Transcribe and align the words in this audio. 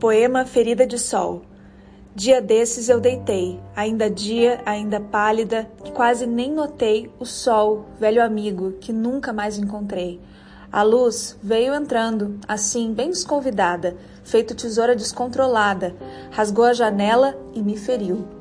Poema 0.00 0.44
Ferida 0.44 0.86
de 0.86 0.98
Sol. 0.98 1.42
Dia 2.14 2.40
desses 2.40 2.88
eu 2.88 3.00
deitei, 3.00 3.60
ainda 3.74 4.08
dia, 4.08 4.60
ainda 4.64 5.00
pálida, 5.00 5.70
quase 5.94 6.26
nem 6.26 6.52
notei 6.52 7.10
o 7.18 7.24
sol, 7.24 7.86
velho 7.98 8.22
amigo, 8.22 8.72
que 8.80 8.92
nunca 8.92 9.32
mais 9.32 9.58
encontrei. 9.58 10.20
A 10.70 10.82
luz 10.82 11.38
veio 11.42 11.74
entrando, 11.74 12.38
assim, 12.46 12.92
bem 12.92 13.08
desconvidada, 13.08 13.96
feito 14.22 14.54
tesoura 14.54 14.94
descontrolada, 14.94 15.94
rasgou 16.30 16.64
a 16.64 16.72
janela 16.72 17.36
e 17.54 17.62
me 17.62 17.76
feriu. 17.76 18.37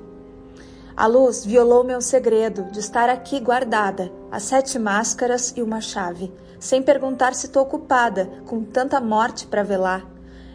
A 0.98 1.06
luz 1.06 1.46
violou 1.46 1.84
meu 1.84 2.02
segredo 2.02 2.64
de 2.72 2.80
estar 2.80 3.08
aqui 3.08 3.40
guardada, 3.40 4.12
as 4.32 4.42
sete 4.42 4.80
máscaras 4.80 5.54
e 5.56 5.62
uma 5.62 5.80
chave, 5.80 6.34
sem 6.60 6.82
perguntar 6.82 7.36
se 7.36 7.46
estou 7.46 7.62
ocupada, 7.62 8.28
com 8.48 8.64
tanta 8.64 9.00
morte 9.00 9.46
para 9.46 9.62
velar. 9.62 10.04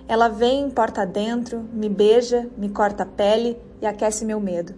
Ela 0.08 0.26
vem 0.26 0.68
porta 0.68 1.06
dentro, 1.06 1.60
me 1.72 1.88
beija, 1.88 2.50
me 2.56 2.68
corta 2.68 3.04
a 3.04 3.06
pele 3.06 3.56
e 3.80 3.86
aquece 3.86 4.24
meu 4.24 4.40
medo. 4.40 4.74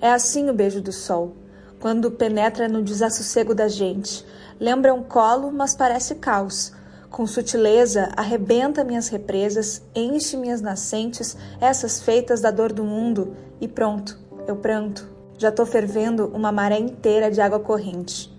É 0.00 0.10
assim 0.10 0.48
o 0.48 0.54
beijo 0.54 0.80
do 0.80 0.92
sol, 0.92 1.34
quando 1.78 2.10
penetra 2.10 2.66
no 2.68 2.82
desassossego 2.82 3.54
da 3.54 3.68
gente. 3.68 4.24
Lembra 4.58 4.94
um 4.94 5.02
colo, 5.02 5.52
mas 5.52 5.74
parece 5.74 6.14
caos. 6.14 6.72
Com 7.10 7.26
sutileza, 7.26 8.08
arrebenta 8.16 8.82
minhas 8.82 9.08
represas, 9.08 9.82
enche 9.94 10.38
minhas 10.38 10.62
nascentes, 10.62 11.36
essas 11.60 12.00
feitas 12.00 12.40
da 12.40 12.50
dor 12.50 12.72
do 12.72 12.82
mundo, 12.82 13.36
e 13.60 13.68
pronto, 13.68 14.27
eu 14.50 14.56
pranto. 14.56 15.06
Já 15.36 15.52
tô 15.52 15.66
fervendo 15.66 16.26
uma 16.34 16.50
maré 16.50 16.78
inteira 16.78 17.30
de 17.30 17.40
água 17.40 17.60
corrente. 17.60 18.34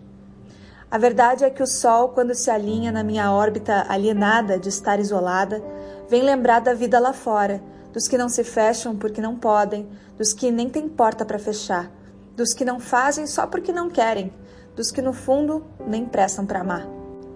A 0.89 0.97
verdade 0.97 1.43
é 1.43 1.49
que 1.49 1.61
o 1.61 1.67
Sol, 1.67 2.09
quando 2.09 2.33
se 2.33 2.49
alinha 2.49 2.91
na 2.91 3.03
minha 3.03 3.31
órbita 3.31 3.85
alienada 3.87 4.57
de 4.57 4.69
estar 4.69 4.99
isolada, 4.99 5.63
vem 6.09 6.23
lembrar 6.23 6.61
da 6.61 6.73
vida 6.73 6.99
lá 6.99 7.13
fora, 7.13 7.61
dos 7.93 8.07
que 8.07 8.17
não 8.17 8.27
se 8.27 8.43
fecham 8.43 8.95
porque 8.95 9.21
não 9.21 9.35
podem, 9.35 9.87
dos 10.17 10.33
que 10.33 10.51
nem 10.51 10.67
têm 10.67 10.89
porta 10.89 11.23
para 11.23 11.37
fechar, 11.37 11.91
dos 12.35 12.53
que 12.53 12.65
não 12.65 12.79
fazem 12.79 13.27
só 13.27 13.45
porque 13.45 13.71
não 13.71 13.89
querem, 13.89 14.33
dos 14.75 14.89
que 14.89 15.01
no 15.01 15.13
fundo 15.13 15.63
nem 15.85 16.05
prestam 16.05 16.45
para 16.45 16.61
amar. 16.61 16.87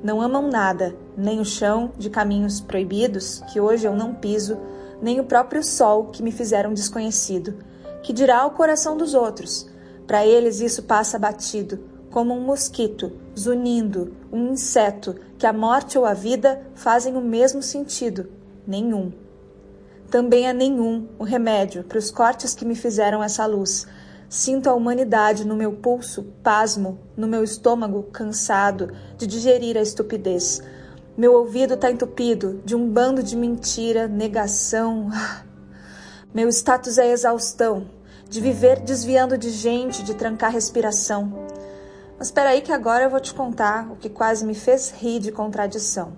Não 0.03 0.19
amam 0.19 0.49
nada, 0.49 0.95
nem 1.15 1.39
o 1.39 1.45
chão 1.45 1.91
de 1.97 2.09
caminhos 2.09 2.59
proibidos, 2.59 3.43
que 3.51 3.59
hoje 3.59 3.87
eu 3.87 3.95
não 3.95 4.15
piso, 4.15 4.57
nem 4.99 5.19
o 5.19 5.25
próprio 5.25 5.63
sol 5.63 6.05
que 6.05 6.23
me 6.23 6.31
fizeram 6.31 6.73
desconhecido, 6.73 7.55
que 8.03 8.13
dirá 8.13 8.45
o 8.45 8.51
coração 8.51 8.95
dos 8.95 9.15
outros. 9.15 9.67
Para 10.05 10.25
eles 10.25 10.59
isso 10.59 10.83
passa 10.83 11.17
batido, 11.17 11.79
como 12.11 12.33
um 12.35 12.41
mosquito, 12.41 13.11
zunindo, 13.37 14.15
um 14.31 14.51
inseto, 14.51 15.15
que 15.39 15.47
a 15.47 15.51
morte 15.53 15.97
ou 15.97 16.05
a 16.05 16.13
vida 16.13 16.61
fazem 16.75 17.15
o 17.15 17.21
mesmo 17.21 17.63
sentido. 17.63 18.29
Nenhum. 18.67 19.11
Também 20.11 20.47
é 20.47 20.53
nenhum 20.53 21.07
o 21.17 21.23
remédio 21.23 21.83
para 21.83 21.97
os 21.97 22.11
cortes 22.11 22.53
que 22.53 22.65
me 22.65 22.75
fizeram 22.75 23.23
essa 23.23 23.45
luz. 23.47 23.87
Sinto 24.29 24.69
a 24.69 24.73
humanidade 24.73 25.45
no 25.45 25.55
meu 25.55 25.73
pulso, 25.73 26.23
pasmo, 26.43 26.99
no 27.17 27.27
meu 27.27 27.43
estômago, 27.43 28.03
cansado 28.03 28.91
de 29.17 29.25
digerir 29.25 29.77
a 29.77 29.81
estupidez. 29.81 30.61
Meu 31.17 31.33
ouvido 31.33 31.75
está 31.75 31.91
entupido 31.91 32.61
de 32.65 32.75
um 32.75 32.89
bando 32.89 33.23
de 33.23 33.35
mentira, 33.35 34.07
negação. 34.07 35.09
Meu 36.33 36.49
status 36.49 36.97
é 36.97 37.11
exaustão, 37.11 37.85
de 38.27 38.41
viver 38.41 38.79
desviando 38.79 39.37
de 39.37 39.51
gente, 39.51 40.01
de 40.01 40.15
trancar 40.15 40.51
respiração. 40.51 41.31
Mas 42.17 42.29
espera 42.29 42.49
aí 42.49 42.61
que 42.61 42.71
agora 42.71 43.03
eu 43.03 43.09
vou 43.11 43.19
te 43.19 43.31
contar 43.31 43.91
o 43.91 43.95
que 43.95 44.09
quase 44.09 44.43
me 44.43 44.55
fez 44.55 44.89
rir 44.89 45.19
de 45.19 45.31
contradição. 45.31 46.13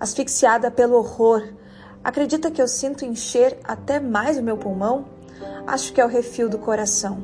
Asfixiada 0.00 0.72
pelo 0.72 0.96
horror, 0.96 1.54
acredita 2.02 2.50
que 2.50 2.60
eu 2.60 2.66
sinto 2.66 3.04
encher 3.04 3.60
até 3.62 4.00
mais 4.00 4.38
o 4.38 4.42
meu 4.42 4.56
pulmão? 4.56 5.04
Acho 5.68 5.92
que 5.92 6.00
é 6.00 6.04
o 6.04 6.08
refil 6.08 6.48
do 6.48 6.58
coração. 6.58 7.22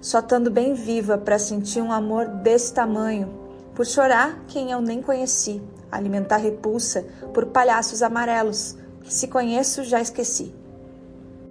Só 0.00 0.20
estando 0.20 0.52
bem 0.52 0.74
viva 0.74 1.18
para 1.18 1.40
sentir 1.40 1.82
um 1.82 1.90
amor 1.90 2.28
desse 2.28 2.72
tamanho, 2.72 3.36
por 3.74 3.84
chorar 3.84 4.44
quem 4.46 4.70
eu 4.70 4.80
nem 4.80 5.02
conheci, 5.02 5.60
alimentar 5.90 6.36
repulsa 6.36 7.04
por 7.34 7.46
palhaços 7.46 8.00
amarelos, 8.00 8.76
que 9.02 9.12
se 9.12 9.26
conheço 9.26 9.82
já 9.82 10.00
esqueci. 10.00 10.54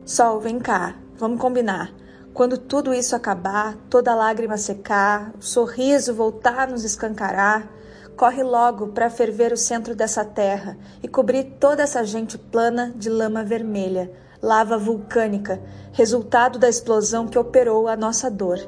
Sol, 0.07 0.39
vem 0.39 0.57
cá, 0.57 0.95
vamos 1.17 1.37
combinar. 1.37 1.93
Quando 2.33 2.57
tudo 2.57 2.93
isso 2.93 3.13
acabar, 3.13 3.75
toda 3.89 4.15
lágrima 4.15 4.55
secar, 4.57 5.33
o 5.37 5.41
sorriso 5.41 6.13
voltar 6.13 6.59
a 6.59 6.67
nos 6.67 6.85
escancarar, 6.85 7.67
corre 8.15 8.41
logo 8.41 8.87
para 8.87 9.09
ferver 9.09 9.51
o 9.51 9.57
centro 9.57 9.93
dessa 9.93 10.23
terra 10.23 10.77
e 11.03 11.09
cobrir 11.09 11.57
toda 11.59 11.83
essa 11.83 12.05
gente 12.05 12.37
plana 12.37 12.93
de 12.95 13.09
lama 13.09 13.43
vermelha, 13.43 14.09
lava 14.41 14.77
vulcânica, 14.77 15.61
resultado 15.91 16.57
da 16.57 16.69
explosão 16.69 17.27
que 17.27 17.37
operou 17.37 17.89
a 17.89 17.97
nossa 17.97 18.31
dor. 18.31 18.59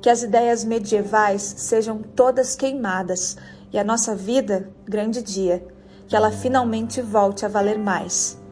Que 0.00 0.08
as 0.08 0.22
ideias 0.22 0.64
medievais 0.64 1.42
sejam 1.42 1.98
todas 1.98 2.56
queimadas 2.56 3.36
e 3.70 3.78
a 3.78 3.84
nossa 3.84 4.14
vida, 4.14 4.70
grande 4.86 5.22
dia, 5.22 5.62
que 6.08 6.16
ela 6.16 6.30
finalmente 6.30 7.02
volte 7.02 7.44
a 7.44 7.48
valer 7.48 7.78
mais. 7.78 8.45